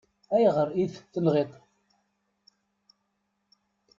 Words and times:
Ayɣer 0.35 0.69
i 0.81 0.83
t-tenɣiḍ? 0.93 1.51